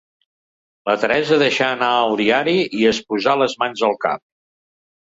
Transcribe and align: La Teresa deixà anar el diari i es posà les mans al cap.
La 0.89 0.95
Teresa 1.03 1.37
deixà 1.43 1.67
anar 1.75 1.91
el 2.07 2.17
diari 2.23 2.57
i 2.81 2.89
es 2.95 3.05
posà 3.13 3.39
les 3.45 3.59
mans 3.65 3.89
al 3.91 3.99
cap. 4.09 4.27